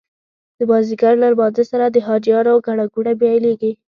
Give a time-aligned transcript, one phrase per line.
[0.57, 3.71] د مازدیګر له لمانځه سره د حاجیانو ګڼه ګوڼه پیلېږي.